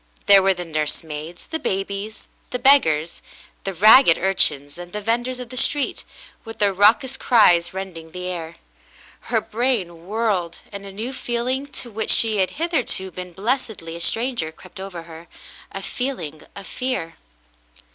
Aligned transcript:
There 0.25 0.41
were 0.41 0.55
the 0.55 0.65
nursemaids— 0.65 1.45
the 1.51 1.59
babies— 1.59 2.27
the 2.49 2.57
beggars— 2.57 3.21
the 3.65 3.73
ragged 3.75 4.17
urchins 4.17 4.79
and 4.79 4.93
the 4.93 4.99
venders 5.03 5.39
of 5.39 5.49
the 5.49 5.57
street, 5.57 6.03
with 6.43 6.57
their 6.57 6.73
raucous 6.73 7.17
cries 7.17 7.71
rending 7.71 8.09
the 8.09 8.25
air. 8.25 8.55
Her 9.29 9.39
brain 9.39 10.07
whirled, 10.07 10.57
and 10.71 10.87
a 10.87 10.91
new 10.91 11.13
feel 11.13 11.45
ing 11.45 11.67
to 11.85 11.91
which 11.91 12.09
she 12.09 12.37
had 12.37 12.49
hitherto 12.57 13.11
been 13.11 13.31
blessedly 13.33 13.95
a 13.95 14.01
stranger 14.01 14.51
crept 14.51 14.79
over 14.79 15.03
her, 15.03 15.27
a 15.71 15.83
feeling 15.83 16.41
of 16.55 16.65
fear. 16.65 17.17